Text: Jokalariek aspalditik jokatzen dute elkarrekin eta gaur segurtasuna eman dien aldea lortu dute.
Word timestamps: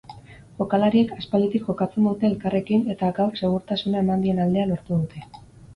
Jokalariek 0.61 1.11
aspalditik 1.15 1.67
jokatzen 1.69 2.09
dute 2.11 2.27
elkarrekin 2.31 2.89
eta 2.95 3.13
gaur 3.21 3.39
segurtasuna 3.45 4.05
eman 4.07 4.27
dien 4.29 4.45
aldea 4.49 4.71
lortu 4.75 4.97
dute. 5.03 5.29